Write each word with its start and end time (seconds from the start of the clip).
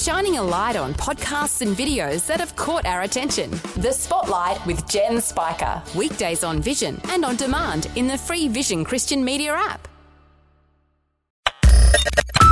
shining 0.00 0.38
a 0.38 0.42
light 0.42 0.76
on 0.76 0.94
podcasts 0.94 1.60
and 1.60 1.76
videos 1.76 2.26
that 2.26 2.40
have 2.40 2.56
caught 2.56 2.86
our 2.86 3.02
attention. 3.02 3.50
The 3.76 3.92
Spotlight 3.92 4.64
with 4.66 4.88
Jen 4.88 5.20
Spiker. 5.20 5.82
Weekdays 5.94 6.42
on 6.42 6.62
Vision 6.62 7.00
and 7.10 7.24
on 7.24 7.36
demand 7.36 7.88
in 7.96 8.06
the 8.06 8.16
free 8.16 8.48
Vision 8.48 8.84
Christian 8.84 9.24
Media 9.24 9.52
app. 9.52 9.88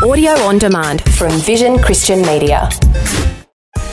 Audio 0.05 0.33
on 0.33 0.59
demand 0.59 1.03
from 1.15 1.33
Vision 1.41 1.79
Christian 1.79 2.23
Media. 2.23 2.69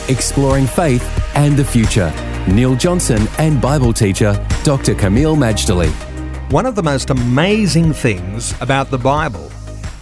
Exploring 0.08 0.66
faith 0.66 1.04
and 1.34 1.56
the 1.56 1.64
future. 1.64 2.12
Neil 2.46 2.76
Johnson 2.76 3.26
and 3.38 3.60
Bible 3.60 3.92
teacher 3.92 4.34
Dr. 4.62 4.94
Kameel 4.94 5.36
Majdali. 5.36 5.90
One 6.52 6.66
of 6.66 6.74
the 6.74 6.82
most 6.82 7.10
amazing 7.10 7.92
things 7.92 8.54
about 8.60 8.90
the 8.90 8.98
Bible 8.98 9.50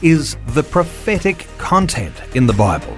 is 0.03 0.37
the 0.49 0.63
prophetic 0.63 1.47
content 1.57 2.15
in 2.35 2.47
the 2.47 2.53
Bible, 2.53 2.95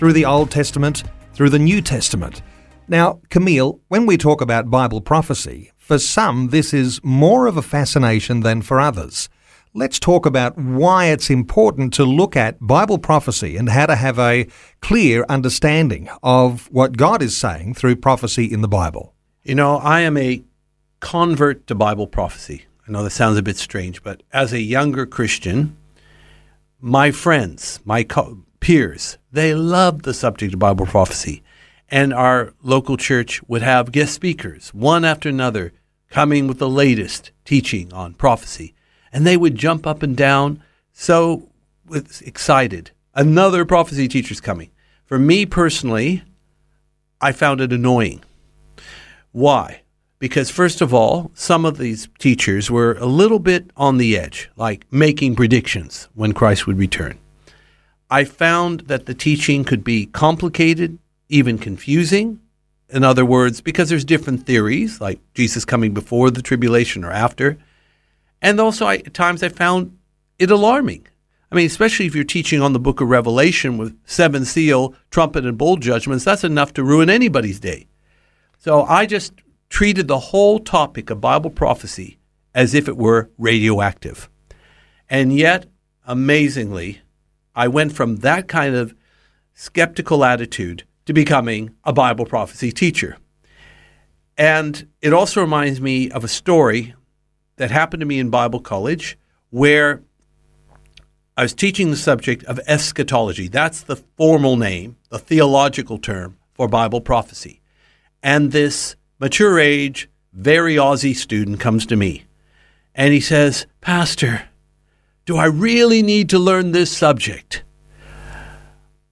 through 0.00 0.14
the 0.14 0.24
Old 0.24 0.50
Testament, 0.50 1.04
through 1.34 1.50
the 1.50 1.58
New 1.58 1.82
Testament. 1.82 2.40
Now, 2.88 3.20
Kameel, 3.28 3.80
when 3.88 4.06
we 4.06 4.16
talk 4.16 4.40
about 4.40 4.70
Bible 4.70 5.02
prophecy, 5.02 5.72
for 5.76 5.98
some 5.98 6.48
this 6.48 6.72
is 6.72 7.04
more 7.04 7.46
of 7.46 7.58
a 7.58 7.62
fascination 7.62 8.40
than 8.40 8.62
for 8.62 8.80
others. 8.80 9.28
Let's 9.74 10.00
talk 10.00 10.24
about 10.24 10.56
why 10.56 11.08
it's 11.08 11.28
important 11.28 11.92
to 11.94 12.04
look 12.06 12.34
at 12.34 12.66
Bible 12.66 12.96
prophecy 12.96 13.58
and 13.58 13.68
how 13.68 13.84
to 13.84 13.94
have 13.94 14.18
a 14.18 14.48
clear 14.80 15.26
understanding 15.28 16.08
of 16.22 16.70
what 16.72 16.96
God 16.96 17.20
is 17.20 17.36
saying 17.36 17.74
through 17.74 17.96
prophecy 17.96 18.50
in 18.50 18.62
the 18.62 18.68
Bible. 18.68 19.12
You 19.42 19.54
know, 19.54 19.76
I 19.76 20.00
am 20.00 20.16
a 20.16 20.42
convert 21.00 21.66
to 21.66 21.74
Bible 21.74 22.06
prophecy. 22.06 22.64
I 22.88 22.92
know 22.92 23.04
that 23.04 23.10
sounds 23.10 23.36
a 23.36 23.42
bit 23.42 23.58
strange, 23.58 24.02
but 24.02 24.22
as 24.32 24.54
a 24.54 24.62
younger 24.62 25.04
Christian, 25.04 25.76
my 26.80 27.10
friends, 27.10 27.80
my 27.84 28.02
co- 28.02 28.38
peers, 28.70 29.18
they 29.32 29.54
loved 29.54 30.04
the 30.04 30.14
subject 30.14 30.54
of 30.54 30.60
Bible 30.60 30.86
prophecy. 30.86 31.42
And 31.88 32.12
our 32.12 32.54
local 32.62 32.96
church 32.96 33.42
would 33.48 33.62
have 33.62 33.90
guest 33.90 34.14
speakers, 34.14 34.68
one 34.72 35.04
after 35.04 35.28
another, 35.28 35.72
coming 36.08 36.46
with 36.46 36.58
the 36.58 36.68
latest 36.68 37.32
teaching 37.44 37.92
on 37.92 38.14
prophecy 38.14 38.74
and 39.12 39.26
they 39.26 39.36
would 39.36 39.56
jump 39.56 39.86
up 39.86 40.02
and 40.02 40.16
down 40.16 40.62
so 40.92 41.48
excited. 42.24 42.92
Another 43.14 43.64
prophecy 43.64 44.06
teacher's 44.06 44.40
coming. 44.40 44.70
For 45.04 45.18
me 45.18 45.46
personally, 45.46 46.22
I 47.20 47.32
found 47.32 47.60
it 47.60 47.72
annoying. 47.72 48.22
Why? 49.32 49.82
Because, 50.20 50.50
first 50.50 50.80
of 50.80 50.92
all, 50.94 51.30
some 51.34 51.64
of 51.64 51.78
these 51.78 52.08
teachers 52.18 52.70
were 52.70 52.92
a 52.94 53.06
little 53.06 53.38
bit 53.38 53.70
on 53.76 53.96
the 53.96 54.16
edge, 54.16 54.50
like 54.56 54.86
making 54.92 55.34
predictions 55.34 56.08
when 56.14 56.32
Christ 56.32 56.66
would 56.66 56.78
return. 56.78 57.18
I 58.10 58.24
found 58.24 58.80
that 58.80 59.06
the 59.06 59.14
teaching 59.14 59.64
could 59.64 59.84
be 59.84 60.06
complicated, 60.06 60.98
even 61.28 61.58
confusing. 61.58 62.40
In 62.88 63.04
other 63.04 63.24
words, 63.24 63.60
because 63.60 63.88
there's 63.88 64.04
different 64.04 64.46
theories, 64.46 65.00
like 65.00 65.20
Jesus 65.34 65.64
coming 65.64 65.94
before 65.94 66.30
the 66.30 66.42
tribulation 66.42 67.04
or 67.04 67.12
after. 67.12 67.56
And 68.42 68.58
also, 68.60 68.86
I, 68.86 68.96
at 68.96 69.14
times, 69.14 69.42
I 69.42 69.48
found 69.48 69.96
it 70.38 70.50
alarming. 70.50 71.06
I 71.52 71.54
mean, 71.54 71.66
especially 71.66 72.06
if 72.06 72.14
you're 72.14 72.24
teaching 72.24 72.60
on 72.60 72.72
the 72.72 72.80
book 72.80 73.00
of 73.00 73.08
Revelation 73.08 73.76
with 73.76 73.96
seven 74.06 74.44
seal, 74.44 74.94
trumpet, 75.10 75.44
and 75.46 75.58
bowl 75.58 75.76
judgments, 75.76 76.24
that's 76.24 76.44
enough 76.44 76.72
to 76.74 76.84
ruin 76.84 77.10
anybody's 77.10 77.60
day. 77.60 77.86
So 78.58 78.82
I 78.82 79.06
just 79.06 79.34
treated 79.68 80.08
the 80.08 80.18
whole 80.18 80.58
topic 80.58 81.10
of 81.10 81.20
Bible 81.20 81.50
prophecy 81.50 82.18
as 82.54 82.74
if 82.74 82.88
it 82.88 82.96
were 82.96 83.30
radioactive. 83.38 84.28
And 85.08 85.34
yet, 85.34 85.66
amazingly, 86.06 87.00
I 87.54 87.68
went 87.68 87.92
from 87.92 88.16
that 88.16 88.48
kind 88.48 88.74
of 88.74 88.94
skeptical 89.54 90.24
attitude 90.24 90.84
to 91.06 91.12
becoming 91.12 91.74
a 91.84 91.92
Bible 91.92 92.26
prophecy 92.26 92.72
teacher. 92.72 93.16
And 94.38 94.88
it 95.02 95.12
also 95.12 95.40
reminds 95.40 95.80
me 95.80 96.10
of 96.10 96.24
a 96.24 96.28
story 96.28 96.94
that 97.56 97.70
happened 97.70 98.00
to 98.00 98.06
me 98.06 98.18
in 98.18 98.30
Bible 98.30 98.60
college 98.60 99.18
where 99.50 100.02
I 101.36 101.42
was 101.42 101.54
teaching 101.54 101.90
the 101.90 101.96
subject 101.96 102.44
of 102.44 102.60
eschatology. 102.66 103.48
That's 103.48 103.82
the 103.82 103.96
formal 103.96 104.56
name, 104.56 104.96
the 105.10 105.18
theological 105.18 105.98
term 105.98 106.36
for 106.54 106.68
Bible 106.68 107.00
prophecy. 107.00 107.60
And 108.22 108.52
this 108.52 108.96
mature 109.18 109.58
age, 109.58 110.08
very 110.32 110.76
Aussie 110.76 111.16
student 111.16 111.60
comes 111.60 111.86
to 111.86 111.96
me 111.96 112.24
and 112.94 113.12
he 113.12 113.20
says, 113.20 113.66
Pastor, 113.80 114.49
do 115.26 115.36
I 115.36 115.46
really 115.46 116.02
need 116.02 116.30
to 116.30 116.38
learn 116.38 116.72
this 116.72 116.96
subject? 116.96 117.62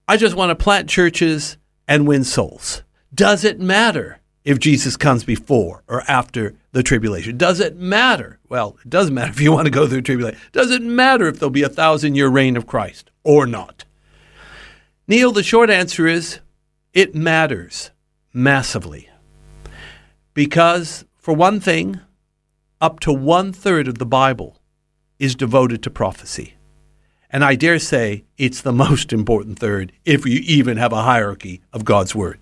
I 0.07 0.17
just 0.17 0.35
want 0.35 0.51
to 0.51 0.55
plant 0.55 0.89
churches 0.89 1.59
and 1.87 2.09
win 2.09 2.25
souls. 2.25 2.83
Does 3.15 3.45
it 3.45 3.61
matter 3.61 4.21
if 4.45 4.59
Jesus 4.59 4.97
comes 4.97 5.25
before 5.25 5.83
or 5.87 6.03
after 6.09 6.55
the 6.73 6.83
tribulation? 6.83 7.37
Does 7.37 7.61
it 7.61 7.77
matter? 7.77 8.39
Well, 8.49 8.79
it 8.83 8.91
does 8.91 9.11
matter 9.11 9.31
if 9.33 9.41
you 9.41 9.53
want 9.53 9.67
to 9.67 9.71
go 9.71 9.87
through 9.87 10.03
tribulation. 10.03 10.41
Does 10.53 10.71
it 10.71 10.83
matter 10.83 11.27
if 11.29 11.39
there'll 11.39 11.51
be 11.51 11.63
a 11.63 11.69
thousand 11.69 12.15
year 12.15 12.29
reign 12.29 12.57
of 12.57 12.67
Christ 12.67 13.11
or 13.23 13.47
not? 13.47 13.85
Neil, 15.07 15.33
the 15.33 15.43
short 15.43 15.71
answer 15.71 16.07
is 16.07 16.41
it 16.93 17.15
matters 17.15 17.91
massively. 18.33 19.09
Because, 20.35 21.05
for 21.17 21.35
one 21.35 21.61
thing, 21.61 22.01
up 22.81 23.01
to 23.01 23.13
one 23.13 23.53
third 23.53 23.89
of 23.89 23.99
the 23.99 24.07
Bible 24.07 24.59
is 25.19 25.34
devoted 25.34 25.83
to 25.83 25.91
prophecy. 25.91 26.55
And 27.31 27.45
I 27.45 27.55
dare 27.55 27.79
say 27.79 28.25
it's 28.37 28.62
the 28.62 28.73
most 28.84 29.12
important 29.12 29.59
third 29.59 29.93
if 30.05 30.27
you 30.27 30.41
even 30.45 30.77
have 30.77 30.93
a 30.93 31.03
hierarchy 31.03 31.62
of 31.73 31.84
God's 31.84 32.15
Word. 32.15 32.39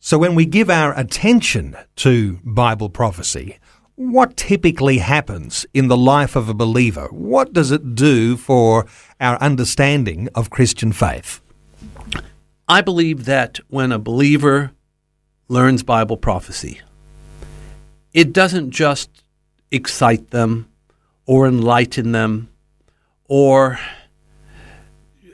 So 0.00 0.18
when 0.18 0.34
we 0.34 0.46
give 0.46 0.70
our 0.70 0.96
attention 0.98 1.76
to 1.96 2.38
Bible 2.44 2.88
prophecy, 2.88 3.58
what 3.96 4.36
typically 4.36 4.98
happens 4.98 5.66
in 5.72 5.88
the 5.88 5.96
life 5.96 6.36
of 6.36 6.48
a 6.48 6.54
believer? 6.54 7.08
What 7.10 7.52
does 7.52 7.70
it 7.70 7.94
do 7.94 8.36
for 8.36 8.86
our 9.20 9.36
understanding 9.38 10.28
of 10.34 10.50
Christian 10.50 10.92
faith? 10.92 11.40
I 12.68 12.82
believe 12.82 13.24
that 13.24 13.58
when 13.68 13.92
a 13.92 13.98
believer 13.98 14.72
learns 15.48 15.82
Bible 15.82 16.16
prophecy, 16.16 16.80
it 18.12 18.32
doesn't 18.32 18.70
just 18.70 19.24
excite 19.70 20.30
them 20.30 20.68
or 21.26 21.46
enlighten 21.46 22.12
them 22.12 22.48
or 23.28 23.78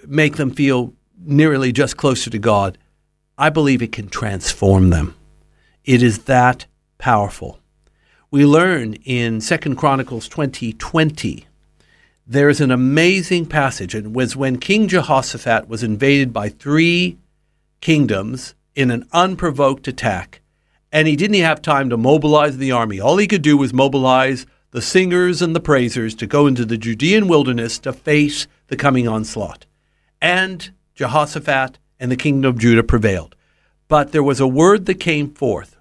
make 0.07 0.37
them 0.37 0.51
feel 0.51 0.93
nearly 1.19 1.73
just 1.73 1.97
closer 1.97 2.31
to 2.31 2.39
God. 2.39 2.79
I 3.39 3.51
believe 3.51 3.83
it 3.83 3.93
can 3.93 4.09
transform 4.09 4.91
them. 4.91 5.15
It 5.85 6.03
is 6.03 6.25
that 6.25 6.67
powerful. 6.99 7.59
We 8.31 8.47
learn 8.47 8.95
in 9.05 9.41
Second 9.41 9.77
Chronicles 9.77 10.29
2020 10.29 11.47
there 12.27 12.49
is 12.49 12.61
an 12.61 12.71
amazing 12.71 13.47
passage. 13.47 13.95
It 13.95 14.13
was 14.13 14.37
when 14.37 14.59
King 14.59 14.89
Jehoshaphat 14.89 15.69
was 15.69 15.83
invaded 15.83 16.33
by 16.33 16.49
three 16.49 17.19
kingdoms 17.81 18.55
in 18.75 18.91
an 18.91 19.07
unprovoked 19.13 19.89
attack, 19.89 20.41
and 20.93 21.09
he 21.09 21.17
didn't 21.17 21.41
have 21.41 21.61
time 21.61 21.91
to 21.91 21.97
mobilize 21.97 22.57
the 22.57 22.73
army. 22.73 23.01
All 23.01 23.17
he 23.17 23.27
could 23.27 23.43
do 23.43 23.57
was 23.57 23.73
mobilize 23.73 24.47
the 24.73 24.83
singers 24.83 25.41
and 25.43 25.55
the 25.55 25.61
praisers 25.61 26.15
to 26.17 26.27
go 26.27 26.47
into 26.47 26.65
the 26.65 26.79
Judean 26.79 27.29
wilderness 27.29 27.79
to 27.81 27.93
face 27.93 28.47
the 28.69 28.77
coming 28.77 29.07
onslaught. 29.07 29.67
And 30.21 30.71
Jehoshaphat 30.95 31.79
and 32.01 32.11
the 32.11 32.17
kingdom 32.17 32.49
of 32.49 32.59
Judah 32.59 32.83
prevailed. 32.83 33.37
But 33.87 34.13
there 34.13 34.23
was 34.23 34.41
a 34.41 34.49
word 34.49 34.87
that 34.87 34.95
came 34.95 35.33
forth 35.33 35.77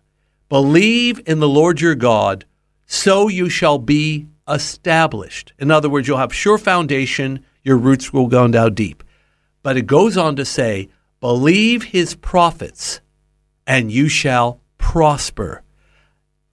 Believe 0.49 1.21
in 1.25 1.39
the 1.39 1.47
Lord 1.47 1.79
your 1.79 1.95
God, 1.95 2.43
so 2.85 3.29
you 3.29 3.47
shall 3.49 3.77
be 3.77 4.27
established. 4.49 5.53
In 5.57 5.71
other 5.71 5.89
words, 5.89 6.09
you'll 6.09 6.17
have 6.17 6.35
sure 6.35 6.57
foundation, 6.57 7.45
your 7.63 7.77
roots 7.77 8.11
will 8.11 8.27
go 8.27 8.45
down 8.49 8.73
deep. 8.73 9.03
But 9.63 9.77
it 9.77 9.87
goes 9.87 10.17
on 10.17 10.35
to 10.35 10.43
say, 10.43 10.89
Believe 11.21 11.83
his 11.83 12.15
prophets, 12.15 12.99
and 13.65 13.89
you 13.89 14.09
shall 14.09 14.59
prosper. 14.77 15.63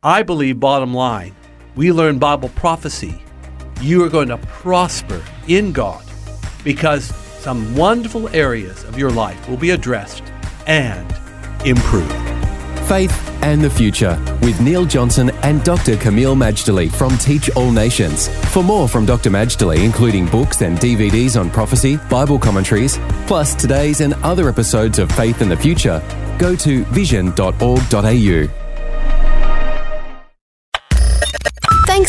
I 0.00 0.22
believe, 0.22 0.60
bottom 0.60 0.94
line, 0.94 1.34
we 1.78 1.92
learn 1.92 2.18
Bible 2.18 2.48
prophecy. 2.56 3.22
You 3.80 4.02
are 4.04 4.08
going 4.08 4.26
to 4.28 4.38
prosper 4.38 5.22
in 5.46 5.70
God 5.70 6.04
because 6.64 7.04
some 7.38 7.76
wonderful 7.76 8.28
areas 8.30 8.82
of 8.82 8.98
your 8.98 9.12
life 9.12 9.48
will 9.48 9.56
be 9.56 9.70
addressed 9.70 10.24
and 10.66 11.08
improved. 11.64 12.12
Faith 12.88 13.14
and 13.44 13.62
the 13.62 13.70
Future 13.70 14.18
with 14.42 14.60
Neil 14.60 14.84
Johnson 14.84 15.30
and 15.44 15.62
Dr. 15.62 15.94
Kameel 15.94 16.34
Majdali 16.34 16.90
from 16.90 17.16
Teach 17.18 17.48
All 17.50 17.70
Nations. 17.70 18.26
For 18.52 18.64
more 18.64 18.88
from 18.88 19.06
Dr. 19.06 19.30
Majdali, 19.30 19.84
including 19.84 20.26
books 20.26 20.62
and 20.62 20.78
DVDs 20.78 21.38
on 21.38 21.48
prophecy, 21.48 21.96
Bible 22.10 22.40
commentaries, 22.40 22.98
plus 23.28 23.54
today's 23.54 24.00
and 24.00 24.14
other 24.24 24.48
episodes 24.48 24.98
of 24.98 25.12
Faith 25.12 25.42
and 25.42 25.50
the 25.50 25.56
Future, 25.56 26.02
go 26.40 26.56
to 26.56 26.82
vision.org.au. 26.86 28.67